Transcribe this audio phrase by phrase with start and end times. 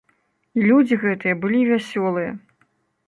[0.59, 2.31] І людзі гэтыя былі вясёлыя!